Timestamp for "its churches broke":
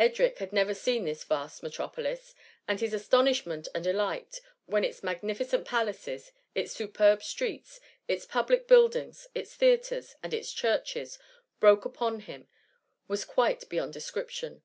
10.34-11.84